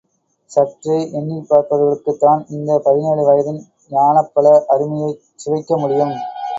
சற்றே 0.51 0.95
எண்ணிப் 1.11 1.45
பார்ப்பவர்களுக்குத் 1.49 2.19
தான் 2.19 2.41
இந்த 2.49 2.79
பதினேழு 2.79 3.23
வயதின் 3.29 3.61
ஞானப்பழ 3.91 4.45
அருமையைச் 4.71 5.25
சுவைக்க 5.39 5.77
முடியும். 5.77 6.15